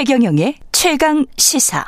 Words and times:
최경영의 0.00 0.54
최강 0.72 1.26
시사. 1.36 1.84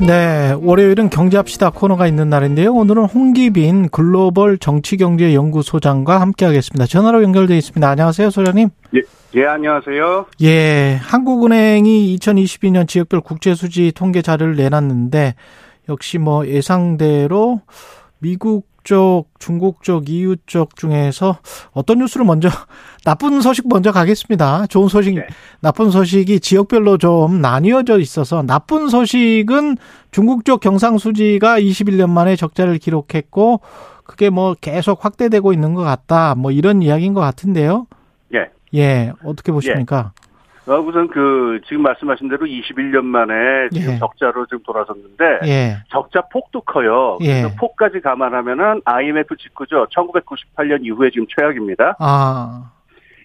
네, 0.00 0.54
월요일은 0.60 1.10
경제합시다 1.10 1.70
코너가 1.70 2.06
있는 2.06 2.30
날인데요. 2.30 2.72
오늘은 2.72 3.06
홍기빈 3.06 3.88
글로벌 3.88 4.56
정치경제연구소장과 4.56 6.20
함께하겠습니다. 6.20 6.86
전화로 6.86 7.24
연결되어 7.24 7.56
있습니다. 7.56 7.88
안녕하세요, 7.88 8.30
소장님. 8.30 8.68
예, 8.94 9.00
예, 9.34 9.44
안녕하세요. 9.46 10.26
예, 10.42 11.00
한국은행이 11.02 12.16
2022년 12.16 12.86
지역별 12.86 13.22
국제수지 13.22 13.90
통계 13.92 14.22
자료를 14.22 14.54
내놨는데 14.54 15.34
역시 15.88 16.18
뭐 16.18 16.46
예상대로 16.46 17.62
미국 18.20 18.68
쪽, 18.88 19.26
중국 19.38 19.82
쪽, 19.82 20.08
EU 20.08 20.36
쪽 20.46 20.74
중에서 20.74 21.36
어떤 21.72 21.98
뉴스를 21.98 22.24
먼저 22.24 22.48
나쁜 23.04 23.42
소식 23.42 23.68
먼저 23.68 23.92
가겠습니다. 23.92 24.66
좋은 24.68 24.88
소식, 24.88 25.14
네. 25.14 25.26
나쁜 25.60 25.90
소식이 25.90 26.40
지역별로 26.40 26.96
좀 26.96 27.42
나뉘어져 27.42 27.98
있어서 27.98 28.42
나쁜 28.42 28.88
소식은 28.88 29.76
중국 30.10 30.46
쪽 30.46 30.60
경상수지가 30.60 31.60
21년 31.60 32.08
만에 32.08 32.34
적자를 32.34 32.78
기록했고 32.78 33.60
그게 34.04 34.30
뭐 34.30 34.56
계속 34.58 35.04
확대되고 35.04 35.52
있는 35.52 35.74
것 35.74 35.82
같다. 35.82 36.34
뭐 36.34 36.50
이런 36.50 36.80
이야기인 36.80 37.12
것 37.12 37.20
같은데요. 37.20 37.86
예. 38.32 38.48
예, 38.74 39.12
어떻게 39.22 39.52
보십니까? 39.52 40.12
예. 40.16 40.27
어, 40.68 40.80
우선 40.80 41.08
그 41.08 41.60
지금 41.66 41.82
말씀하신 41.82 42.28
대로 42.28 42.46
21년 42.46 43.04
만에 43.04 43.68
지금 43.72 43.94
예. 43.94 43.98
적자로 43.98 44.46
지금 44.46 44.62
돌아섰는데 44.64 45.40
예. 45.44 45.76
적자 45.88 46.20
폭도 46.22 46.60
커요. 46.62 47.18
예. 47.22 47.42
그래서 47.42 47.56
폭까지 47.58 48.00
감안하면은 48.00 48.82
IMF 48.84 49.36
직후죠. 49.36 49.86
1998년 49.86 50.84
이후에 50.84 51.10
지금 51.10 51.26
최악입니다. 51.28 51.96
아. 51.98 52.72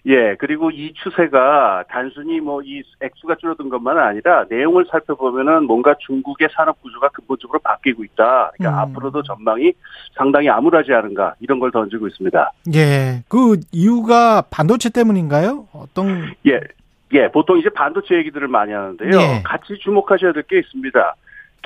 예, 0.06 0.34
그리고 0.38 0.70
이 0.70 0.92
추세가 1.02 1.82
단순히 1.88 2.38
뭐 2.40 2.60
이 2.62 2.82
액수가 3.00 3.36
줄어든 3.36 3.68
것만 3.68 3.98
아니라 3.98 4.44
내용을 4.48 4.86
살펴보면은 4.90 5.64
뭔가 5.64 5.94
중국의 6.06 6.48
산업 6.54 6.80
구조가 6.82 7.08
근본적으로 7.08 7.58
바뀌고 7.60 8.04
있다. 8.04 8.52
그러니까 8.56 8.84
음. 8.84 8.90
앞으로도 8.90 9.22
전망이 9.22 9.72
상당히 10.14 10.48
암울하지 10.48 10.92
않은가 10.92 11.34
이런 11.40 11.58
걸 11.58 11.70
던지고 11.70 12.08
있습니다. 12.08 12.52
예, 12.74 13.22
그 13.28 13.60
이유가 13.72 14.42
반도체 14.50 14.90
때문인가요? 14.90 15.68
어떤? 15.72 16.34
예, 16.46 16.60
예, 17.12 17.28
보통 17.30 17.58
이제 17.58 17.68
반도체 17.68 18.16
얘기들을 18.16 18.48
많이 18.48 18.72
하는데요. 18.72 19.10
예. 19.20 19.42
같이 19.44 19.78
주목하셔야 19.78 20.32
될 20.32 20.42
게 20.44 20.58
있습니다. 20.58 21.14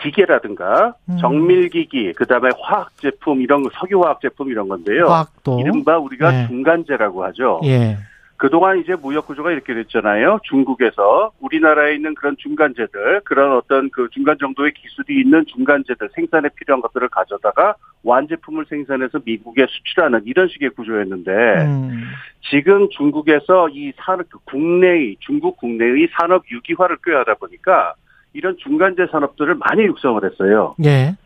기계라든가 0.00 0.94
음. 1.08 1.16
정밀기기, 1.18 2.12
그다음에 2.12 2.50
화학 2.60 2.96
제품 2.98 3.40
이런 3.42 3.64
석유화학 3.80 4.20
제품 4.20 4.48
이런 4.48 4.68
건데요. 4.68 5.06
화학도. 5.06 5.58
이른바 5.60 5.98
우리가 5.98 6.42
예. 6.42 6.46
중간재라고 6.46 7.24
하죠. 7.24 7.60
예. 7.64 7.98
그동안 8.38 8.78
이제 8.78 8.94
무역 8.94 9.26
구조가 9.26 9.50
이렇게 9.50 9.74
됐잖아요. 9.74 10.38
중국에서 10.44 11.32
우리나라에 11.40 11.96
있는 11.96 12.14
그런 12.14 12.36
중간재들, 12.38 13.22
그런 13.24 13.56
어떤 13.56 13.90
그 13.90 14.08
중간 14.12 14.38
정도의 14.38 14.72
기술이 14.74 15.20
있는 15.20 15.44
중간재들, 15.46 16.08
생산에 16.14 16.48
필요한 16.54 16.80
것들을 16.80 17.08
가져다가 17.08 17.74
완제품을 18.04 18.66
생산해서 18.68 19.18
미국에 19.24 19.66
수출하는 19.68 20.22
이런 20.24 20.46
식의 20.46 20.70
구조였는데, 20.70 21.32
음. 21.32 22.04
지금 22.48 22.88
중국에서 22.90 23.68
이 23.70 23.92
산업, 23.96 24.28
그 24.30 24.38
국내의, 24.44 25.16
중국 25.18 25.56
국내의 25.56 26.08
산업 26.12 26.44
유기화를 26.48 26.98
꾀하다 27.04 27.34
보니까 27.34 27.94
이런 28.34 28.56
중간재 28.58 29.08
산업들을 29.10 29.56
많이 29.56 29.82
육성을 29.82 30.22
했어요. 30.24 30.76
예. 30.84 31.16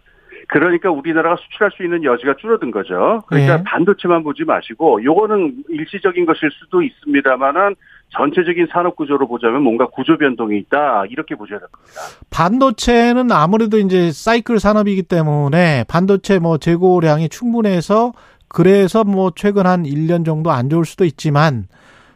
그러니까 0.48 0.90
우리나라가 0.90 1.36
수출할 1.36 1.70
수 1.72 1.82
있는 1.82 2.04
여지가 2.04 2.36
줄어든 2.40 2.70
거죠. 2.70 3.22
그러니까 3.26 3.58
네. 3.58 3.64
반도체만 3.64 4.22
보지 4.22 4.44
마시고 4.44 5.02
요거는 5.04 5.64
일시적인 5.68 6.26
것일 6.26 6.50
수도 6.52 6.82
있습니다만은 6.82 7.74
전체적인 8.10 8.68
산업 8.70 8.96
구조로 8.96 9.26
보자면 9.26 9.62
뭔가 9.62 9.86
구조 9.86 10.18
변동이 10.18 10.58
있다 10.58 11.04
이렇게 11.08 11.34
보셔야 11.34 11.58
될 11.58 11.68
겁니다. 11.68 12.00
반도체는 12.30 13.32
아무래도 13.32 13.78
이제 13.78 14.10
사이클 14.12 14.60
산업이기 14.60 15.04
때문에 15.04 15.84
반도체 15.88 16.38
뭐 16.38 16.58
재고량이 16.58 17.30
충분해서 17.30 18.12
그래서 18.48 19.04
뭐 19.04 19.32
최근 19.34 19.66
한 19.66 19.84
1년 19.84 20.26
정도 20.26 20.50
안 20.50 20.68
좋을 20.68 20.84
수도 20.84 21.04
있지만 21.04 21.66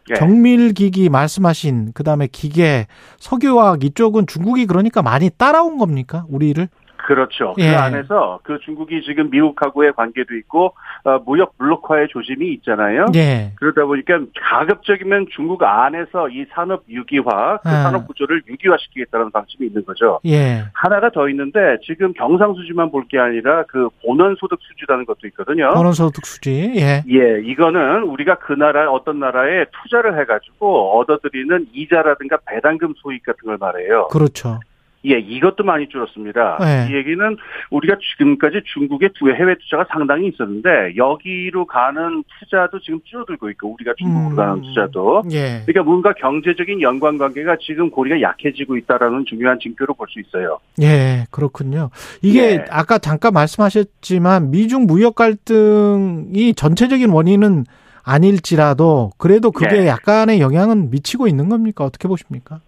네. 0.08 0.14
정밀기기 0.16 1.08
말씀하신 1.08 1.92
그다음에 1.92 2.28
기계 2.30 2.86
석유화학 3.18 3.82
이쪽은 3.82 4.26
중국이 4.26 4.66
그러니까 4.66 5.02
많이 5.02 5.30
따라온 5.30 5.78
겁니까 5.78 6.24
우리를? 6.28 6.68
그렇죠. 7.06 7.54
그 7.54 7.62
예. 7.62 7.70
그 7.70 7.76
안에서 7.76 8.40
그 8.42 8.58
중국이 8.64 9.00
지금 9.02 9.30
미국하고의 9.30 9.92
관계도 9.94 10.34
있고 10.36 10.74
어, 11.04 11.18
무역 11.24 11.56
블록화의 11.56 12.08
조짐이 12.08 12.52
있잖아요. 12.54 13.06
예. 13.14 13.52
그러다 13.54 13.84
보니까 13.84 14.18
가급적이면 14.40 15.28
중국 15.34 15.62
안에서 15.62 16.28
이 16.28 16.44
산업 16.52 16.82
유기화, 16.88 17.58
그 17.58 17.68
아. 17.68 17.82
산업 17.84 18.06
구조를 18.08 18.42
유기화시키겠다는 18.48 19.30
방침이 19.30 19.68
있는 19.68 19.84
거죠. 19.84 20.18
예. 20.26 20.64
하나가 20.72 21.08
더 21.10 21.28
있는데 21.28 21.78
지금 21.86 22.12
경상 22.12 22.54
수지만 22.54 22.90
볼 22.90 23.06
게 23.08 23.18
아니라 23.20 23.62
그 23.68 23.88
본원 24.04 24.34
소득 24.34 24.58
수지라는 24.60 25.04
것도 25.06 25.28
있거든요. 25.28 25.72
본원 25.74 25.92
소득 25.92 26.26
수지. 26.26 26.72
예. 26.76 27.04
예, 27.08 27.40
이거는 27.44 28.02
우리가 28.02 28.36
그 28.38 28.52
나라 28.52 28.90
어떤 28.90 29.20
나라에 29.20 29.66
투자를 29.70 30.18
해가지고 30.20 30.98
얻어들이는 30.98 31.68
이자라든가 31.72 32.38
배당금 32.46 32.94
소익 32.96 33.22
같은 33.24 33.46
걸 33.46 33.58
말해요. 33.58 34.08
그렇죠. 34.08 34.58
예, 35.06 35.18
이것도 35.18 35.62
많이 35.64 35.88
줄었습니다. 35.88 36.58
네. 36.60 36.88
이 36.90 36.96
얘기는 36.96 37.36
우리가 37.70 37.96
지금까지 38.00 38.62
중국의 38.74 39.10
두 39.14 39.30
해외 39.30 39.54
투자가 39.58 39.86
상당히 39.90 40.28
있었는데 40.28 40.96
여기로 40.96 41.66
가는 41.66 42.24
투자도 42.40 42.80
지금 42.80 43.00
줄어들고 43.04 43.50
있고 43.50 43.74
우리가 43.74 43.94
중국으로 43.96 44.30
음. 44.30 44.36
가는 44.36 44.62
투자도 44.62 45.22
예. 45.32 45.62
그러니까 45.66 45.82
뭔가 45.84 46.12
경제적인 46.14 46.80
연관관계가 46.82 47.56
지금 47.60 47.90
고리가 47.90 48.20
약해지고 48.20 48.76
있다라는 48.76 49.24
중요한 49.26 49.58
징표로 49.60 49.94
볼 49.94 50.06
수 50.08 50.20
있어요. 50.20 50.58
예, 50.80 51.26
그렇군요. 51.30 51.90
이게 52.22 52.52
예. 52.52 52.64
아까 52.70 52.98
잠깐 52.98 53.32
말씀하셨지만 53.32 54.50
미중 54.50 54.86
무역 54.86 55.14
갈등이 55.16 56.54
전체적인 56.54 57.10
원인은 57.10 57.64
아닐지라도 58.02 59.10
그래도 59.18 59.50
그게 59.50 59.82
예. 59.82 59.86
약간의 59.88 60.40
영향은 60.40 60.90
미치고 60.90 61.26
있는 61.26 61.48
겁니까? 61.48 61.84
어떻게 61.84 62.06
보십니까? 62.08 62.60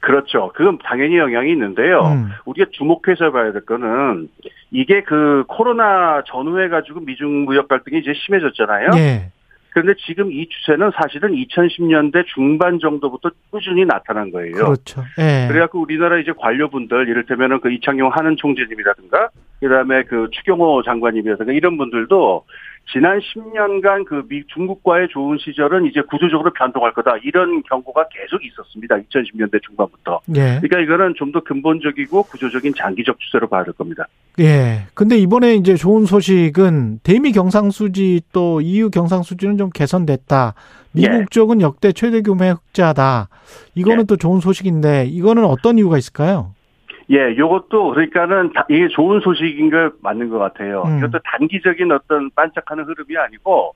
그렇죠. 0.00 0.50
그건 0.54 0.78
당연히 0.82 1.18
영향이 1.18 1.50
있는데요. 1.52 2.00
음. 2.00 2.30
우리가 2.46 2.70
주목해서 2.72 3.30
봐야 3.30 3.52
될 3.52 3.64
거는 3.64 4.28
이게 4.70 5.02
그 5.02 5.44
코로나 5.46 6.22
전후해 6.26 6.68
가지고 6.68 7.00
미중 7.00 7.44
무역 7.44 7.68
갈등이 7.68 8.00
이제 8.00 8.12
심해졌잖아요. 8.14 8.90
예. 8.96 9.30
그런데 9.70 9.94
지금 10.04 10.32
이 10.32 10.48
추세는 10.48 10.90
사실은 11.00 11.32
2010년대 11.32 12.26
중반 12.34 12.80
정도부터 12.80 13.30
꾸준히 13.50 13.84
나타난 13.84 14.30
거예요. 14.32 14.52
그렇죠. 14.52 15.04
예. 15.18 15.46
그래갖고 15.48 15.80
우리나라 15.80 16.18
이제 16.18 16.32
관료분들, 16.36 17.08
이를테면은 17.08 17.60
그 17.60 17.70
이창용 17.70 18.10
하는 18.12 18.36
총재님이라든가, 18.36 19.28
그 19.60 19.68
다음에 19.68 20.02
그 20.04 20.28
추경호 20.32 20.82
장관님이라든가 20.82 21.52
이런 21.52 21.76
분들도 21.76 22.44
지난 22.92 23.20
10년간 23.20 24.04
그 24.04 24.26
미, 24.28 24.42
중국과의 24.48 25.08
좋은 25.12 25.38
시절은 25.38 25.86
이제 25.86 26.00
구조적으로 26.10 26.52
변동할 26.52 26.92
거다. 26.92 27.18
이런 27.22 27.62
경고가 27.62 28.06
계속 28.08 28.44
있었습니다. 28.44 28.96
2010년대 28.96 29.62
중반부터. 29.62 30.20
예. 30.34 30.58
그러니까 30.60 30.80
이거는 30.80 31.14
좀 31.16 31.30
더 31.30 31.38
근본적이고 31.40 32.24
구조적인 32.24 32.74
장기적 32.76 33.20
추세로 33.20 33.46
봐야 33.48 33.62
될 33.62 33.72
겁니다. 33.74 34.08
예. 34.40 34.86
근데 34.94 35.16
이번에 35.16 35.54
이제 35.54 35.76
좋은 35.76 36.04
소식은 36.06 36.98
대미 37.04 37.30
경상수지 37.30 38.22
또 38.32 38.60
EU 38.60 38.90
경상수지는 38.90 39.56
좀 39.56 39.70
개선됐다. 39.70 40.54
미국 40.90 41.12
예. 41.20 41.24
쪽은 41.30 41.60
역대 41.60 41.92
최대 41.92 42.22
규모의 42.22 42.54
흑자다. 42.54 43.28
이거는 43.76 44.00
예. 44.00 44.04
또 44.06 44.16
좋은 44.16 44.40
소식인데 44.40 45.06
이거는 45.06 45.44
어떤 45.44 45.78
이유가 45.78 45.96
있을까요? 45.98 46.52
예, 47.10 47.36
요것도 47.36 47.90
그러니까는 47.90 48.52
이게 48.68 48.88
좋은 48.88 49.20
소식인 49.20 49.70
걸 49.70 49.92
맞는 50.00 50.30
것 50.30 50.38
같아요. 50.38 50.84
음. 50.86 50.98
이것도 50.98 51.18
단기적인 51.24 51.90
어떤 51.90 52.30
반짝하는 52.30 52.84
흐름이 52.84 53.16
아니고 53.16 53.74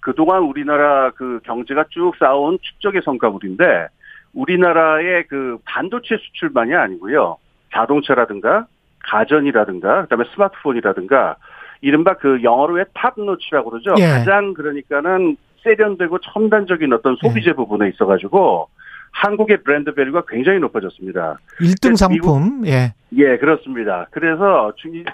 그동안 0.00 0.42
우리나라 0.42 1.10
그 1.10 1.38
경제가 1.44 1.84
쭉 1.90 2.12
쌓아온 2.18 2.58
축적의 2.60 3.02
성과물인데 3.04 3.86
우리나라의 4.34 5.26
그 5.28 5.58
반도체 5.64 6.16
수출만이 6.16 6.74
아니고요. 6.74 7.36
자동차라든가 7.72 8.66
가전이라든가 9.04 10.02
그다음에 10.02 10.24
스마트폰이라든가 10.34 11.36
이른바 11.82 12.14
그 12.14 12.42
영어로 12.42 12.74
왜 12.74 12.84
top-notch라고 12.94 13.70
그러죠. 13.70 13.94
예. 13.98 14.06
가장 14.06 14.54
그러니까는 14.54 15.36
세련되고 15.62 16.18
첨단적인 16.18 16.92
어떤 16.92 17.16
소비재 17.16 17.50
예. 17.50 17.52
부분에 17.52 17.88
있어가지고 17.90 18.68
한국의 19.12 19.62
브랜드 19.62 19.94
value가 19.94 20.24
굉장히 20.28 20.58
높아졌습니다. 20.58 21.38
1등 21.60 21.96
상품, 21.96 22.62
미국, 22.62 22.68
예. 22.68 22.94
예, 23.16 23.36
그렇습니다. 23.36 24.06
그래서 24.10 24.72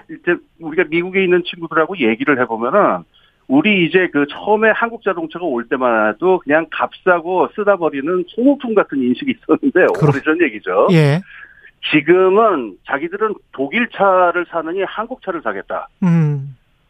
이제 0.09 0.35
우리가 0.59 0.85
미국에 0.89 1.23
있는 1.23 1.43
친구들하고 1.45 1.97
얘기를 1.99 2.39
해보면은 2.41 3.03
우리 3.47 3.85
이제 3.85 4.07
그 4.13 4.25
처음에 4.31 4.69
한국 4.69 5.03
자동차가 5.03 5.43
올 5.45 5.67
때만 5.67 6.13
해도 6.13 6.39
그냥 6.39 6.67
값싸고 6.69 7.49
쓰다 7.55 7.77
버리는 7.77 8.23
소모품 8.27 8.75
같은 8.75 8.99
인식이 9.01 9.35
있었는데. 9.37 9.87
오래전 10.05 10.41
얘기죠. 10.41 10.87
예. 10.91 11.19
지금은 11.91 12.77
자기들은 12.85 13.33
독일 13.51 13.89
차를 13.89 14.45
사느니 14.49 14.83
한국 14.83 15.23
차를 15.23 15.41
사겠다. 15.41 15.87
음. 16.03 16.38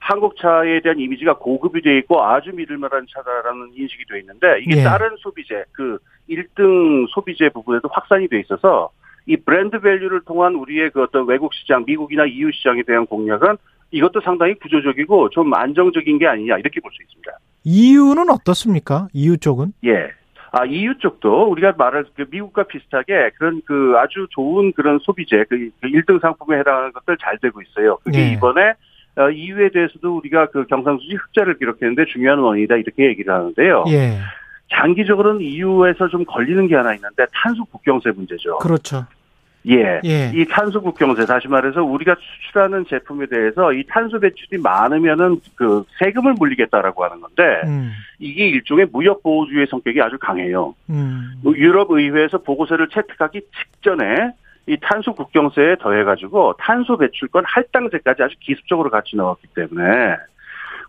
한국 0.10 0.38
차에 0.38 0.80
대한 0.80 1.00
이미지가 1.00 1.38
고급이 1.38 1.84
돼 1.84 2.00
있고 2.00 2.24
아주 2.24 2.50
믿을만한 2.52 3.06
차다라는 3.14 3.74
인식이 3.76 4.06
돼 4.10 4.20
있는데 4.22 4.60
이게 4.62 4.80
예. 4.80 4.84
다른 4.84 5.16
소비재 5.20 5.66
그 5.72 6.00
1등 6.28 7.06
소비재 7.10 7.50
부분에도 7.50 7.90
확산이 7.92 8.28
돼 8.28 8.40
있어서 8.40 8.90
이 9.28 9.38
브랜드 9.38 9.80
밸류를 9.80 10.22
통한 10.22 10.56
우리의 10.56 10.90
그 10.90 11.04
어떤 11.04 11.28
외국 11.28 11.54
시장, 11.54 11.86
미국이나 11.86 12.26
EU 12.26 12.52
시장에 12.52 12.82
대한 12.82 13.06
공략은 13.06 13.58
이것도 13.92 14.22
상당히 14.22 14.56
구조적이고 14.56 15.30
좀 15.30 15.54
안정적인 15.54 16.18
게 16.18 16.26
아니냐 16.26 16.58
이렇게 16.58 16.80
볼 16.82 16.92
수 16.92 17.04
있습니다. 17.04 17.32
EU는 17.66 18.32
어떻습니까? 18.32 19.10
EU 19.14 19.38
쪽은? 19.38 19.74
예. 19.86 20.10
아, 20.52 20.66
EU 20.66 20.98
쪽도 20.98 21.52
우리가 21.52 21.76
말할 21.78 22.06
그 22.16 22.26
미국과 22.32 22.64
비슷하게 22.64 23.30
그런 23.38 23.62
그 23.64 23.94
아주 23.98 24.26
좋은 24.32 24.72
그런 24.72 24.98
소비재, 25.04 25.46
그 25.48 25.70
1등 25.84 26.06
그 26.08 26.20
상품에 26.20 26.58
해당하는 26.58 26.92
것들 26.94 27.16
잘 27.22 27.38
되고 27.38 27.62
있어요. 27.62 27.98
그게 28.04 28.18
네. 28.18 28.34
이번에 28.34 28.74
어, 29.20 29.30
대해서도 29.74 30.18
우리가 30.18 30.48
그 30.48 30.66
경상수지 30.66 31.16
흑자를 31.16 31.58
기록했는데 31.58 32.06
중요한 32.06 32.40
원인이다 32.40 32.78
이렇게 32.78 33.06
얘기를 33.08 33.34
하는데요. 33.34 33.86
예. 33.90 34.18
장기적으로는 34.72 35.42
EU에서 35.42 36.08
좀 36.08 36.24
걸리는 36.26 36.68
게 36.68 36.76
하나 36.76 36.94
있는데 36.94 37.26
탄소 37.34 37.66
국경세 37.66 38.12
문제죠. 38.12 38.60
그렇죠. 38.60 39.06
예. 39.68 40.00
예. 40.06 40.32
이 40.34 40.46
탄소 40.46 40.82
국경세 40.82 41.26
다시 41.26 41.48
말해서 41.48 41.84
우리가 41.84 42.16
수출하는 42.46 42.86
제품에 42.88 43.26
대해서 43.26 43.74
이 43.74 43.84
탄소 43.88 44.20
배출이 44.20 44.62
많으면은 44.62 45.42
그 45.56 45.84
세금을 46.00 46.36
물리겠다라고 46.40 47.04
하는 47.04 47.20
건데 47.20 47.44
음. 47.66 47.92
이게 48.20 48.48
일종의 48.48 48.88
무역 48.92 49.22
보호주의 49.22 49.68
성격이 49.68 50.02
아주 50.02 50.18
강해요. 50.18 50.76
음. 50.90 51.34
유럽 51.56 51.92
의회에서 51.92 52.38
보고서를 52.38 52.88
채택하기 52.88 53.42
직전에 53.42 54.32
이 54.70 54.78
탄소 54.84 55.16
국경세에 55.16 55.78
더해가지고 55.78 56.54
탄소 56.60 56.96
배출권 56.96 57.44
할당제까지 57.48 58.22
아주 58.22 58.36
기습적으로 58.40 58.92
같이 58.92 59.16
넣었기 59.16 59.48
때문에 59.56 60.16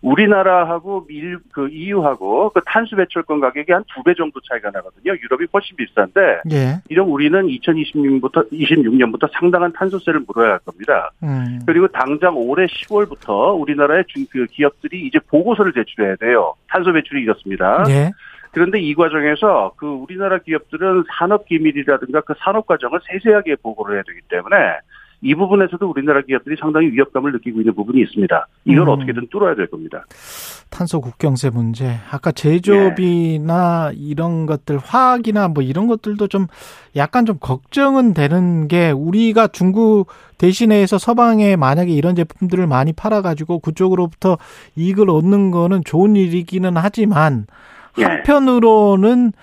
우리나라하고 0.01 1.05
밀, 1.07 1.37
그 1.53 1.69
EU하고 1.69 2.49
그 2.51 2.61
탄소 2.65 2.95
배출권 2.95 3.39
가격이 3.39 3.71
한 3.71 3.83
두 3.87 4.01
배 4.03 4.13
정도 4.15 4.39
차이가 4.41 4.71
나거든요. 4.71 5.13
유럽이 5.21 5.45
훨씬 5.53 5.75
비싼데 5.75 6.41
예. 6.51 6.75
이런 6.89 7.07
우리는 7.07 7.39
2026년부터 7.45 8.49
26년부터 8.51 9.29
상당한 9.33 9.71
탄소세를 9.73 10.21
물어야 10.27 10.53
할 10.53 10.59
겁니다. 10.59 11.11
음. 11.23 11.59
그리고 11.65 11.87
당장 11.87 12.35
올해 12.35 12.65
10월부터 12.65 13.59
우리나라의 13.59 14.05
중, 14.07 14.25
그 14.31 14.45
기업들이 14.47 15.05
이제 15.05 15.19
보고서를 15.29 15.73
제출해야 15.73 16.15
돼요. 16.15 16.55
탄소 16.67 16.91
배출이 16.93 17.21
이렇습니다. 17.21 17.83
예. 17.89 18.11
그런데 18.53 18.79
이 18.81 18.93
과정에서 18.95 19.71
그 19.77 19.85
우리나라 19.87 20.37
기업들은 20.39 21.03
산업 21.17 21.45
기밀이라든가 21.45 22.21
그 22.21 22.33
산업 22.39 22.65
과정을 22.65 22.99
세세하게 23.09 23.55
보고를 23.63 23.95
해야 23.95 24.03
되기 24.05 24.19
때문에 24.29 24.55
이 25.23 25.35
부분에서도 25.35 25.87
우리나라 25.87 26.21
기업들이 26.21 26.55
상당히 26.59 26.87
위협감을 26.87 27.31
느끼고 27.33 27.61
있는 27.61 27.75
부분이 27.75 28.01
있습니다. 28.01 28.47
이걸 28.65 28.87
음. 28.87 28.89
어떻게든 28.89 29.27
뚫어야 29.29 29.55
될 29.55 29.67
겁니다. 29.67 30.05
탄소 30.71 30.99
국경세 31.01 31.49
문제. 31.51 31.97
아까 32.09 32.31
제조업이나 32.31 33.91
네. 33.91 33.97
이런 33.99 34.45
것들, 34.45 34.79
화학이나 34.79 35.49
뭐 35.49 35.61
이런 35.61 35.85
것들도 35.85 36.27
좀 36.27 36.47
약간 36.95 37.25
좀 37.25 37.37
걱정은 37.39 38.13
되는 38.13 38.67
게 38.67 38.89
우리가 38.89 39.47
중국 39.47 40.07
대신해서 40.37 40.97
서방에 40.97 41.55
만약에 41.55 41.91
이런 41.91 42.15
제품들을 42.15 42.65
많이 42.65 42.93
팔아가지고 42.93 43.59
그쪽으로부터 43.59 44.37
이익을 44.75 45.09
얻는 45.09 45.51
거는 45.51 45.83
좋은 45.83 46.15
일이기는 46.15 46.71
하지만 46.75 47.45
예. 47.99 48.03
한편으로는 48.03 49.33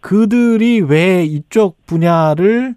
그들이 0.00 0.80
왜 0.80 1.24
이쪽 1.24 1.84
분야를 1.86 2.76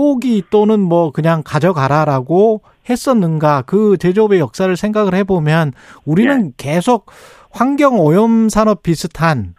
포기 0.00 0.42
또는 0.48 0.80
뭐 0.80 1.10
그냥 1.10 1.42
가져가라라고 1.44 2.62
했었는가 2.88 3.64
그 3.66 3.98
제조업의 3.98 4.40
역사를 4.40 4.74
생각을 4.74 5.14
해보면 5.14 5.74
우리는 6.06 6.46
예. 6.46 6.52
계속 6.56 7.10
환경 7.50 8.00
오염 8.00 8.48
산업 8.48 8.82
비슷한 8.82 9.54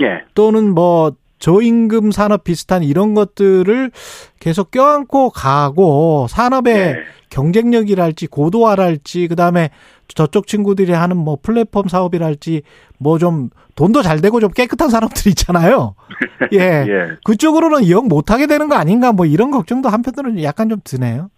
예. 0.00 0.24
또는 0.34 0.72
뭐 0.74 1.12
저임금 1.44 2.10
산업 2.10 2.42
비슷한 2.44 2.82
이런 2.82 3.12
것들을 3.12 3.90
계속 4.40 4.70
껴안고 4.70 5.28
가고 5.28 6.26
산업의 6.30 6.74
예. 6.74 6.96
경쟁력이랄지 7.28 8.28
고도화랄지 8.28 9.28
그다음에 9.28 9.68
저쪽 10.08 10.46
친구들이 10.46 10.92
하는 10.92 11.18
뭐 11.18 11.36
플랫폼 11.42 11.88
사업이랄지 11.88 12.62
뭐 12.98 13.18
좀 13.18 13.50
돈도 13.76 14.00
잘 14.00 14.22
되고 14.22 14.40
좀 14.40 14.50
깨끗한 14.50 14.88
사람들 14.88 15.28
있잖아요. 15.32 15.94
예. 16.54 16.58
예. 16.58 17.10
그쪽으로는 17.24 17.82
이용 17.82 18.08
못 18.08 18.30
하게 18.30 18.46
되는 18.46 18.68
거 18.68 18.76
아닌가 18.76 19.12
뭐 19.12 19.26
이런 19.26 19.50
걱정도 19.50 19.90
한편으로는 19.90 20.42
약간 20.42 20.70
좀 20.70 20.78
드네요. 20.82 21.28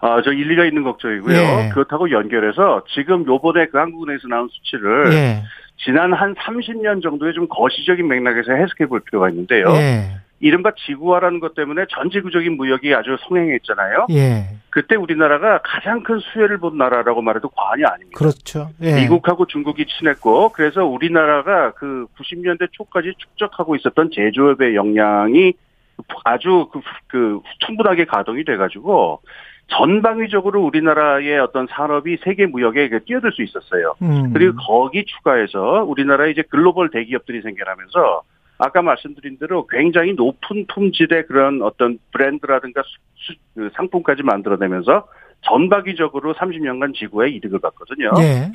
아, 0.00 0.22
저 0.24 0.32
일리가 0.32 0.64
있는 0.64 0.84
걱정이고요. 0.84 1.36
예. 1.36 1.70
그렇다고 1.74 2.10
연결해서 2.10 2.84
지금 2.94 3.26
요번에 3.26 3.66
그 3.66 3.76
한국은행에서 3.76 4.28
나온 4.28 4.48
수치를 4.50 5.12
예. 5.12 5.42
지난 5.84 6.12
한 6.12 6.34
30년 6.34 7.02
정도의 7.02 7.32
좀 7.34 7.46
거시적인 7.48 8.06
맥락에서 8.06 8.52
해석해 8.52 8.86
볼 8.86 9.00
필요가 9.00 9.28
있는데요. 9.30 9.66
예. 9.72 10.20
이른바 10.42 10.72
지구화라는 10.86 11.38
것 11.38 11.54
때문에 11.54 11.84
전 11.90 12.10
지구적인 12.10 12.56
무역이 12.56 12.94
아주 12.94 13.16
성행했잖아요. 13.28 14.06
예. 14.10 14.48
그때 14.70 14.96
우리나라가 14.96 15.60
가장 15.62 16.02
큰 16.02 16.18
수혜를 16.18 16.58
본 16.58 16.78
나라라고 16.78 17.20
말해도 17.20 17.48
과언이 17.50 17.84
아닙니다. 17.84 18.18
그렇죠. 18.18 18.70
예. 18.80 19.02
미국하고 19.02 19.46
중국이 19.46 19.86
친했고 19.86 20.50
그래서 20.52 20.84
우리나라가 20.84 21.72
그 21.72 22.06
90년대 22.18 22.68
초까지 22.72 23.14
축적하고 23.18 23.76
있었던 23.76 24.10
제조업의 24.14 24.74
역량이 24.74 25.52
아주 26.24 26.68
그, 26.72 26.80
그 27.06 27.40
충분하게 27.66 28.06
가동이 28.06 28.44
돼가지고 28.44 29.20
전방위적으로 29.70 30.62
우리나라의 30.64 31.38
어떤 31.38 31.66
산업이 31.68 32.18
세계 32.24 32.46
무역에 32.46 32.88
뛰어들 33.06 33.32
수 33.32 33.42
있었어요. 33.42 33.94
음. 34.02 34.32
그리고 34.32 34.56
거기 34.56 35.04
추가해서 35.04 35.84
우리나라에 35.86 36.30
이제 36.30 36.42
글로벌 36.42 36.90
대기업들이 36.90 37.40
생겨나면서 37.42 38.22
아까 38.58 38.82
말씀드린 38.82 39.38
대로 39.38 39.66
굉장히 39.66 40.12
높은 40.12 40.66
품질의 40.66 41.26
그런 41.26 41.62
어떤 41.62 41.98
브랜드라든가 42.12 42.82
수, 43.14 43.34
그 43.54 43.70
상품까지 43.74 44.22
만들어내면서 44.22 45.06
전박이적으로 45.42 46.34
30년간 46.34 46.94
지구에 46.94 47.30
이득을 47.30 47.60
받거든요. 47.60 48.10
네. 48.18 48.52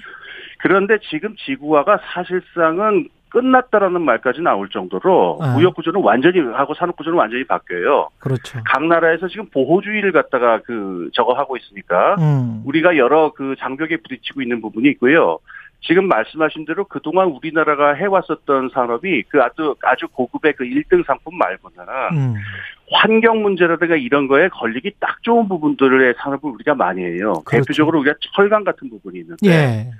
그런데 0.59 0.97
지금 1.09 1.35
지구화가 1.37 1.99
사실상은 2.13 3.09
끝났다라는 3.35 4.01
말까지 4.01 4.39
나올 4.39 4.69
정도로 4.69 5.39
네. 5.41 5.53
무역 5.53 5.75
구조는 5.75 6.01
완전히 6.01 6.39
하고 6.39 6.73
산업 6.73 6.95
구조는 6.95 7.19
완전히 7.19 7.43
바뀌어요. 7.43 8.07
그렇죠. 8.17 8.61
각 8.65 8.85
나라에서 8.85 9.27
지금 9.27 9.45
보호주의를 9.49 10.13
갖다가 10.13 10.61
그 10.63 11.09
저거 11.13 11.33
하고 11.33 11.57
있으니까 11.57 12.15
음. 12.17 12.61
우리가 12.65 12.95
여러 12.95 13.33
그 13.33 13.55
장벽에 13.59 13.97
부딪히고 13.97 14.41
있는 14.41 14.61
부분이 14.61 14.87
있고요. 14.91 15.39
지금 15.81 16.07
말씀하신 16.07 16.65
대로 16.65 16.85
그동안 16.85 17.27
우리나라가 17.27 17.93
해왔었던 17.93 18.69
산업이 18.73 19.23
그 19.27 19.41
아주 19.43 19.75
아주 19.83 20.07
고급의 20.07 20.53
그 20.53 20.63
1등 20.63 21.05
상품 21.05 21.37
말고는 21.37 21.77
음. 22.13 22.35
환경 22.89 23.41
문제라든가 23.41 23.97
이런 23.97 24.27
거에 24.27 24.47
걸리기 24.47 24.93
딱 25.01 25.21
좋은 25.23 25.49
부분들의 25.49 26.13
산업을 26.17 26.51
우리가 26.51 26.73
많이 26.73 27.03
해요. 27.03 27.33
그렇죠. 27.45 27.65
대표적으로 27.65 27.99
우리가 27.99 28.15
철강 28.33 28.63
같은 28.63 28.89
부분이 28.89 29.19
있는데 29.19 29.47
예. 29.49 29.91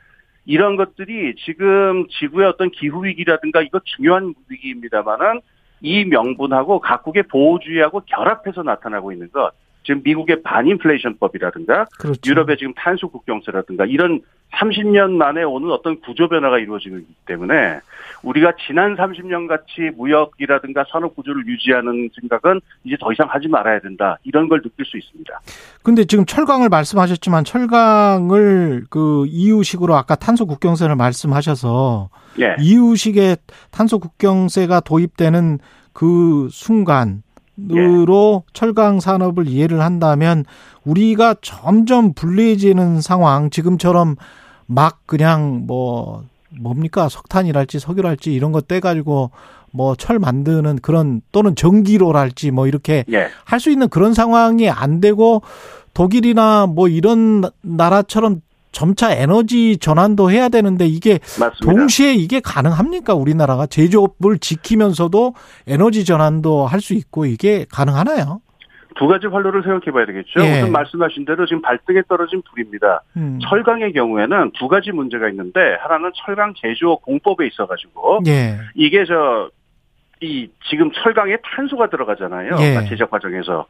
이런 0.45 0.75
것들이 0.75 1.35
지금 1.45 2.07
지구의 2.07 2.47
어떤 2.47 2.69
기후 2.69 3.03
위기라든가 3.05 3.61
이거 3.61 3.79
중요한 3.83 4.33
위기입니다만은 4.49 5.41
이 5.81 6.05
명분하고 6.05 6.79
각국의 6.79 7.23
보호주의하고 7.23 8.01
결합해서 8.05 8.63
나타나고 8.63 9.11
있는 9.11 9.31
것. 9.31 9.51
지금 9.85 10.01
미국의 10.03 10.41
반인플레이션법이라든가 10.43 11.85
그렇죠. 11.99 12.19
유럽의 12.25 12.57
지금 12.57 12.73
탄소 12.73 13.07
국경세라든가 13.07 13.85
이런 13.85 14.21
30년 14.53 15.11
만에 15.11 15.43
오는 15.43 15.71
어떤 15.71 15.99
구조 16.01 16.27
변화가 16.27 16.59
이루어지고 16.59 16.97
있기 16.97 17.13
때문에 17.25 17.79
우리가 18.23 18.53
지난 18.65 18.95
30년 18.95 19.47
같이 19.47 19.91
무역이라든가 19.95 20.85
산업 20.89 21.15
구조를 21.15 21.45
유지하는 21.47 22.09
생각은 22.19 22.59
이제 22.83 22.95
더 22.99 23.11
이상 23.11 23.27
하지 23.29 23.47
말아야 23.47 23.79
된다. 23.79 24.17
이런 24.23 24.49
걸 24.49 24.61
느낄 24.61 24.85
수 24.85 24.97
있습니다. 24.97 25.39
근데 25.83 26.05
지금 26.05 26.25
철강을 26.25 26.69
말씀하셨지만 26.69 27.43
철강을 27.43 28.85
그 28.89 29.25
이유식으로 29.27 29.95
아까 29.95 30.15
탄소 30.15 30.45
국경세를 30.47 30.95
말씀하셔서 30.95 32.09
예. 32.39 32.55
이유식의 32.59 33.37
탄소 33.71 33.99
국경세가 33.99 34.79
도입되는 34.79 35.59
그 35.93 36.47
순간 36.51 37.21
으로 37.71 38.43
예. 38.45 38.51
철강 38.53 38.99
산업을 38.99 39.47
이해를 39.47 39.81
한다면 39.81 40.45
우리가 40.83 41.35
점점 41.41 42.13
불리해지는 42.13 43.01
상황 43.01 43.49
지금처럼 43.49 44.17
막 44.65 44.99
그냥 45.05 45.63
뭐 45.65 46.23
뭡니까 46.59 47.07
석탄이랄지 47.09 47.79
석유랄지 47.79 48.33
이런 48.33 48.51
거 48.51 48.61
떼가지고 48.61 49.31
뭐 49.71 49.95
철 49.95 50.19
만드는 50.19 50.79
그런 50.81 51.21
또는 51.31 51.55
전기로랄지 51.55 52.51
뭐 52.51 52.67
이렇게 52.67 53.03
예. 53.11 53.27
할수 53.43 53.69
있는 53.69 53.89
그런 53.89 54.13
상황이 54.13 54.69
안 54.69 55.01
되고 55.01 55.41
독일이나 55.93 56.65
뭐 56.65 56.87
이런 56.87 57.43
나라처럼 57.61 58.41
점차 58.75 59.11
에너지 59.13 59.77
전환도 59.77 60.29
해야 60.31 60.49
되는데 60.49 60.85
이게 60.85 61.13
맞습니다. 61.39 61.55
동시에 61.61 62.13
이게 62.13 62.41
가능합니까? 62.41 63.13
우리나라가 63.15 63.65
제조업을 63.65 64.37
지키면서도 64.39 65.33
에너지 65.67 66.03
전환도 66.03 66.67
할 66.67 66.81
수 66.81 66.93
있고 66.93 67.25
이게 67.25 67.65
가능하나요? 67.71 68.41
두 68.97 69.07
가지 69.07 69.27
활로를 69.27 69.63
생각해 69.63 69.91
봐야 69.91 70.05
되겠죠. 70.05 70.39
예. 70.41 70.57
우선 70.59 70.71
말씀하신 70.71 71.25
대로 71.25 71.45
지금 71.47 71.61
발등에 71.61 72.03
떨어진 72.07 72.41
불입니다. 72.51 73.01
음. 73.17 73.39
철강의 73.41 73.91
경우에는 73.93 74.51
두 74.59 74.67
가지 74.67 74.91
문제가 74.91 75.29
있는데 75.29 75.59
하나는 75.81 76.11
철강 76.25 76.53
제조 76.61 76.97
공법에 76.97 77.47
있어 77.47 77.65
가지고 77.65 78.19
예. 78.27 78.57
이게 78.75 79.05
저 79.05 79.49
이 80.21 80.47
지금 80.69 80.89
철강에 80.93 81.35
탄소가 81.43 81.89
들어가잖아요. 81.89 82.55
예. 82.61 82.87
제작 82.87 83.09
과정에서 83.11 83.65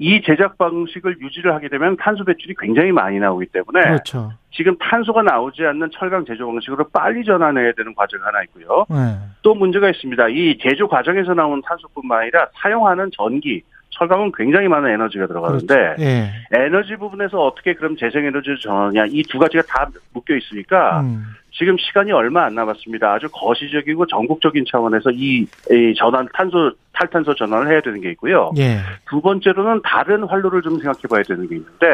이 0.00 0.22
제작 0.22 0.56
방식을 0.56 1.20
유지를 1.20 1.54
하게 1.54 1.68
되면 1.68 1.94
탄소 1.98 2.24
배출이 2.24 2.54
굉장히 2.58 2.90
많이 2.90 3.18
나오기 3.18 3.46
때문에 3.52 3.82
그렇죠. 3.82 4.32
지금 4.50 4.74
탄소가 4.78 5.20
나오지 5.22 5.62
않는 5.62 5.90
철강 5.92 6.24
제조 6.24 6.46
방식으로 6.46 6.88
빨리 6.88 7.22
전환해야 7.22 7.72
되는 7.76 7.94
과정이 7.94 8.22
하나 8.22 8.42
있고요. 8.44 8.86
네. 8.88 9.18
또 9.42 9.54
문제가 9.54 9.90
있습니다. 9.90 10.28
이 10.28 10.56
제조 10.58 10.88
과정에서 10.88 11.34
나오는 11.34 11.60
탄소뿐만 11.66 12.22
아니라 12.22 12.48
사용하는 12.54 13.10
전기, 13.14 13.62
철강은 14.00 14.32
굉장히 14.34 14.66
많은 14.66 14.90
에너지가 14.90 15.26
들어가는데 15.26 15.74
그렇죠. 15.74 16.02
예. 16.02 16.30
에너지 16.52 16.96
부분에서 16.96 17.38
어떻게 17.44 17.74
그럼 17.74 17.96
재생에너지를 17.96 18.58
전하냐 18.58 19.04
이 19.10 19.22
두 19.28 19.38
가지가 19.38 19.62
다 19.68 19.88
묶여 20.14 20.34
있으니까 20.34 21.02
음. 21.02 21.24
지금 21.52 21.76
시간이 21.78 22.10
얼마 22.10 22.44
안 22.46 22.54
남았습니다. 22.54 23.12
아주 23.12 23.28
거시적이고 23.30 24.06
전국적인 24.06 24.64
차원에서 24.70 25.10
이, 25.10 25.46
이 25.70 25.94
전환 25.96 26.26
탄소 26.32 26.72
탈탄소 26.92 27.34
전환을 27.34 27.70
해야 27.70 27.80
되는 27.82 28.00
게 28.00 28.10
있고요. 28.12 28.50
예. 28.56 28.78
두 29.08 29.20
번째로는 29.20 29.82
다른 29.84 30.24
활로를 30.24 30.62
좀 30.62 30.78
생각해 30.78 31.02
봐야 31.10 31.22
되는 31.22 31.46
게 31.46 31.56
있는데 31.56 31.86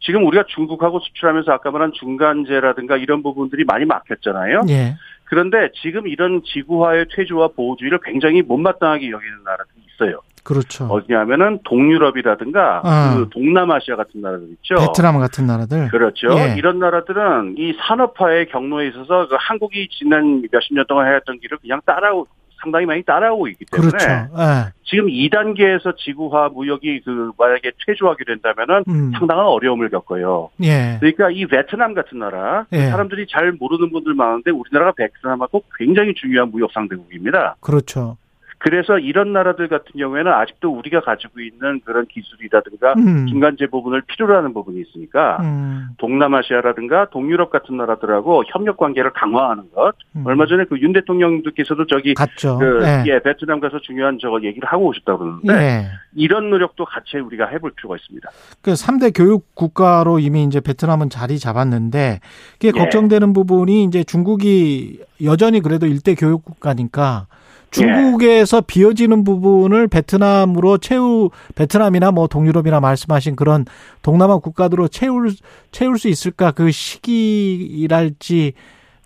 지금 0.00 0.26
우리가 0.26 0.44
중국하고 0.48 0.98
수출하면서 1.00 1.52
아까 1.52 1.70
말한 1.70 1.92
중간재라든가 1.92 2.96
이런 2.96 3.22
부분들이 3.22 3.64
많이 3.64 3.84
막혔잖아요. 3.84 4.62
예. 4.70 4.96
그런데 5.24 5.70
지금 5.82 6.08
이런 6.08 6.42
지구화의 6.42 7.06
퇴조와 7.14 7.48
보호주의를 7.48 8.00
굉장히 8.02 8.42
못마땅하게 8.42 9.10
여기는 9.10 9.44
나라들이 9.44 9.82
있어요. 9.94 10.20
그렇죠. 10.48 10.86
어디냐면은 10.86 11.58
동유럽이라든가 11.64 12.80
아. 12.82 13.14
그 13.14 13.28
동남아시아 13.28 13.96
같은 13.96 14.22
나라들 14.22 14.48
있죠. 14.52 14.76
베트남 14.76 15.18
같은 15.18 15.46
나라들. 15.46 15.88
그렇죠. 15.88 16.28
예. 16.38 16.54
이런 16.56 16.78
나라들은 16.78 17.56
이 17.58 17.74
산업화의 17.86 18.48
경로에 18.48 18.88
있어서 18.88 19.28
그 19.28 19.36
한국이 19.38 19.88
지난 19.90 20.42
몇십 20.50 20.74
년 20.74 20.86
동안 20.88 21.06
해왔던 21.08 21.40
길을 21.40 21.58
그냥 21.58 21.82
따라오 21.84 22.26
상당히 22.62 22.86
많이 22.86 23.02
따라오고 23.02 23.48
있기 23.48 23.66
때문에 23.66 23.90
그렇죠. 23.90 24.08
예. 24.08 24.72
지금 24.84 25.08
2단계에서 25.08 25.94
지구화 25.98 26.48
무역이 26.48 27.02
그 27.04 27.32
만약에 27.36 27.72
퇴조하게 27.86 28.24
된다면은 28.24 28.84
음. 28.88 29.12
상당한 29.18 29.44
어려움을 29.44 29.90
겪어요. 29.90 30.48
예. 30.62 30.96
그러니까 30.98 31.28
이 31.30 31.44
베트남 31.44 31.92
같은 31.92 32.18
나라 32.18 32.64
예. 32.72 32.86
사람들이 32.86 33.26
잘 33.30 33.52
모르는 33.52 33.92
분들 33.92 34.14
많은데 34.14 34.50
우리나라가 34.50 34.92
베트남하고 34.96 35.62
굉장히 35.76 36.14
중요한 36.14 36.50
무역 36.50 36.72
상대국입니다. 36.72 37.56
그렇죠. 37.60 38.16
그래서 38.58 38.98
이런 38.98 39.32
나라들 39.32 39.68
같은 39.68 39.92
경우에는 39.98 40.32
아직도 40.32 40.70
우리가 40.70 41.00
가지고 41.00 41.40
있는 41.40 41.80
그런 41.84 42.06
기술이라든가 42.06 42.94
음. 42.94 43.26
중간재 43.26 43.66
부분을 43.66 44.02
필요로 44.02 44.36
하는 44.36 44.52
부분이 44.52 44.80
있으니까 44.80 45.38
음. 45.42 45.88
동남아시아라든가 45.98 47.10
동유럽 47.10 47.50
같은 47.50 47.76
나라들하고 47.76 48.44
협력 48.48 48.78
관계를 48.78 49.12
강화하는 49.12 49.64
것. 49.74 49.94
음. 50.16 50.24
얼마 50.26 50.46
전에 50.46 50.64
그 50.64 50.78
윤 50.80 50.92
대통령께서도 50.92 51.86
저기 51.86 52.14
갔죠. 52.14 52.58
그 52.58 52.64
네. 52.82 53.04
예, 53.06 53.20
베트남 53.20 53.60
가서 53.60 53.80
중요한 53.80 54.18
저거 54.20 54.42
얘기를 54.42 54.68
하고 54.68 54.86
오셨다고 54.86 55.18
그러는데 55.18 55.52
네. 55.52 55.86
이런 56.14 56.50
노력도 56.50 56.84
같이 56.84 57.18
우리가 57.18 57.46
해볼 57.46 57.72
필요가 57.72 57.96
있습니다. 57.96 58.30
그 58.62 58.72
3대 58.72 59.12
교육 59.14 59.54
국가로 59.54 60.18
이미 60.18 60.44
이제 60.44 60.60
베트남은 60.60 61.10
자리 61.10 61.38
잡았는데 61.38 62.20
그게 62.54 62.68
예. 62.68 62.72
걱정되는 62.72 63.32
부분이 63.32 63.84
이제 63.84 64.04
중국이 64.04 65.00
여전히 65.24 65.60
그래도 65.60 65.86
일대 65.86 66.14
교육 66.14 66.44
국가니까 66.44 67.26
중국에서 67.70 68.60
비어지는 68.62 69.24
부분을 69.24 69.88
베트남으로 69.88 70.78
채우 70.78 71.30
베트남이나 71.54 72.10
뭐 72.10 72.26
동유럽이나 72.26 72.80
말씀하신 72.80 73.36
그런 73.36 73.64
동남아 74.02 74.38
국가들로 74.38 74.88
채울 74.88 75.30
채울 75.70 75.98
수 75.98 76.08
있을까 76.08 76.50
그 76.50 76.70
시기랄지 76.70 78.52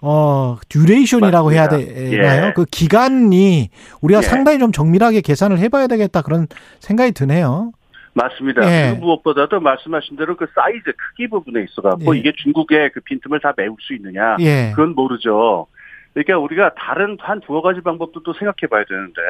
어 0.01 0.59
duration이라고 0.69 1.51
맞습니다. 1.51 1.77
해야 1.77 1.87
되나요? 2.17 2.47
예. 2.49 2.53
그 2.55 2.65
기간이 2.65 3.71
우리가 4.01 4.19
예. 4.19 4.23
상당히 4.23 4.59
좀 4.59 4.73
정밀하게 4.73 5.21
계산을 5.21 5.59
해봐야 5.59 5.87
되겠다 5.87 6.23
그런 6.23 6.49
생각이 6.81 7.13
드네요. 7.13 7.73
맞습니다. 8.15 8.63
예. 8.67 8.95
그 8.95 9.01
무엇보다도 9.01 9.61
말씀하신 9.61 10.17
대로 10.17 10.37
그 10.37 10.47
사이즈 10.55 10.85
크기 10.85 11.29
부분에 11.29 11.65
있어가고 11.65 12.15
예. 12.15 12.19
이게 12.19 12.33
중국의 12.37 12.91
그 12.93 13.01
빈틈을 13.01 13.41
다 13.41 13.55
메울 13.57 13.77
수 13.81 13.95
있느냐 13.95 14.37
예. 14.41 14.73
그건 14.75 14.95
모르죠. 14.95 15.67
그러니까 16.15 16.39
우리가 16.39 16.75
다른 16.75 17.17
한 17.21 17.41
두어 17.41 17.63
가지 17.63 17.81
방법도 17.81 18.23
또 18.23 18.33
생각해 18.33 18.69
봐야 18.71 18.85
되는데 18.85 19.21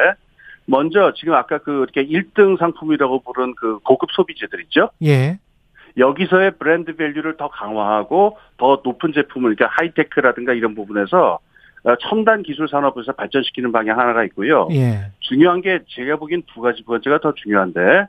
먼저 0.66 1.12
지금 1.16 1.34
아까 1.34 1.58
그 1.58 1.86
이렇게 1.92 2.06
1등 2.06 2.58
상품이라고 2.58 3.20
부른 3.20 3.54
그 3.56 3.78
고급 3.80 4.10
소비재들 4.12 4.60
있죠? 4.64 4.90
예. 5.02 5.38
여기서의 5.96 6.52
브랜드 6.52 6.96
밸류를 6.96 7.36
더 7.36 7.48
강화하고 7.48 8.38
더 8.56 8.80
높은 8.82 9.12
제품을 9.12 9.54
그러니까 9.54 9.76
하이테크라든가 9.78 10.54
이런 10.54 10.74
부분에서 10.74 11.38
어, 11.84 11.96
첨단 11.96 12.42
기술 12.42 12.68
산업에서 12.68 13.12
발전시키는 13.12 13.72
방향 13.72 13.98
하나가 13.98 14.24
있고요. 14.24 14.68
예. 14.72 15.10
중요한 15.20 15.60
게 15.60 15.80
제가 15.88 16.16
보기엔 16.16 16.42
두 16.54 16.60
가지 16.60 16.82
번째가 16.84 17.18
더 17.18 17.34
중요한데 17.34 18.06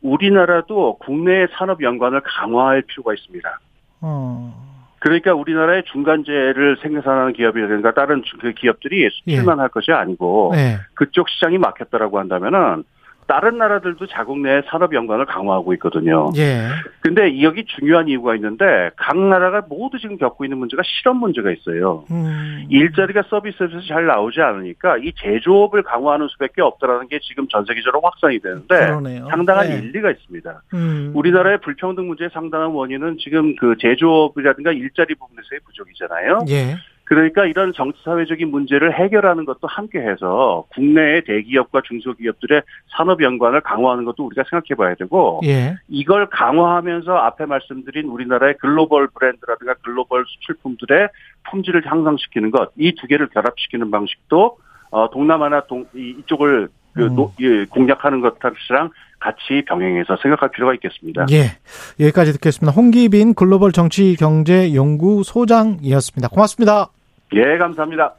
우리나라도 0.00 0.98
국내 1.00 1.46
산업 1.52 1.82
연관을 1.82 2.20
강화할 2.24 2.82
필요가 2.82 3.14
있습니다. 3.14 3.60
어. 4.02 4.67
그러니까 5.00 5.34
우리나라의 5.34 5.84
중간재를 5.84 6.78
생산하는 6.82 7.32
기업이라든가 7.32 7.92
다른 7.92 8.22
그 8.40 8.52
기업들이 8.52 9.08
수출만 9.10 9.58
예. 9.58 9.60
할 9.60 9.68
것이 9.68 9.92
아니고 9.92 10.52
예. 10.56 10.78
그쪽 10.94 11.28
시장이 11.28 11.58
막혔다라고 11.58 12.18
한다면은 12.18 12.84
다른 13.28 13.58
나라들도 13.58 14.06
자국 14.06 14.40
내 14.40 14.62
산업 14.66 14.94
연관을 14.94 15.26
강화하고 15.26 15.74
있거든요. 15.74 16.32
예. 16.36 16.66
근데 17.00 17.42
여기 17.42 17.64
중요한 17.66 18.08
이유가 18.08 18.34
있는데 18.34 18.90
각 18.96 19.18
나라가 19.18 19.62
모두 19.68 19.98
지금 19.98 20.16
겪고 20.16 20.44
있는 20.44 20.56
문제가 20.58 20.82
실업 20.84 21.16
문제가 21.18 21.52
있어요. 21.52 22.04
음. 22.10 22.66
일자리가 22.70 23.24
서비스에서 23.28 23.82
잘 23.86 24.06
나오지 24.06 24.40
않으니까 24.40 24.96
이 24.98 25.12
제조업을 25.12 25.82
강화하는 25.82 26.26
수밖에 26.28 26.62
없다라는 26.62 27.08
게 27.08 27.20
지금 27.22 27.46
전 27.48 27.64
세계적으로 27.66 28.00
확산이 28.02 28.38
되는데 28.38 28.66
그러네요. 28.66 29.28
상당한 29.30 29.68
네. 29.68 29.76
일리가 29.76 30.10
있습니다. 30.10 30.62
음. 30.72 31.12
우리나라의 31.14 31.58
불평등 31.60 32.08
문제의 32.08 32.30
상당한 32.32 32.70
원인은 32.70 33.18
지금 33.20 33.54
그 33.56 33.76
제조업이라든가 33.78 34.72
일자리 34.72 35.14
부분에서의 35.14 35.60
부족이잖아요. 35.66 36.46
예. 36.48 36.76
그러니까 37.08 37.46
이런 37.46 37.72
정치 37.72 37.98
사회적인 38.04 38.50
문제를 38.50 38.92
해결하는 38.98 39.46
것도 39.46 39.66
함께 39.66 39.98
해서 40.00 40.64
국내의 40.74 41.24
대기업과 41.24 41.80
중소기업들의 41.86 42.62
산업 42.96 43.22
연관을 43.22 43.62
강화하는 43.62 44.04
것도 44.04 44.26
우리가 44.26 44.44
생각해 44.50 44.76
봐야 44.76 44.94
되고 44.94 45.40
예. 45.44 45.76
이걸 45.88 46.26
강화하면서 46.26 47.10
앞에 47.16 47.46
말씀드린 47.46 48.08
우리나라의 48.08 48.56
글로벌 48.58 49.08
브랜드라든가 49.08 49.74
글로벌 49.82 50.24
수출품들의 50.26 51.08
품질을 51.50 51.86
향상시키는 51.86 52.50
것 52.50 52.68
이 52.76 52.92
두 52.98 53.06
개를 53.06 53.28
결합시키는 53.28 53.90
방식도 53.90 54.58
어 54.90 55.10
동남아나 55.10 55.62
동 55.66 55.86
이쪽을 55.94 56.68
그 56.94 57.04
음. 57.04 57.14
노, 57.14 57.32
예, 57.40 57.64
공략하는 57.66 58.20
것이랑 58.20 58.90
같이 59.20 59.62
병행해서 59.66 60.16
생각할 60.22 60.50
필요가 60.50 60.74
있겠습니다. 60.74 61.26
예. 61.30 61.58
여기까지 62.00 62.32
듣겠습니다. 62.32 62.72
홍기빈 62.74 63.34
글로벌 63.34 63.72
정치 63.72 64.16
경제 64.16 64.74
연구 64.74 65.22
소장이었습니다. 65.22 66.28
고맙습니다. 66.28 66.88
예, 67.34 67.58
감사합니다. 67.58 68.14